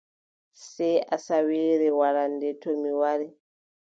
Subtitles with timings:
[0.69, 3.27] Sey asawaare warande, to mi wari.